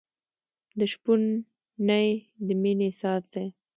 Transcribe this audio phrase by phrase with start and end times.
[0.79, 1.21] د شپون
[1.87, 2.07] نی
[2.45, 3.47] د مینې ساز دی.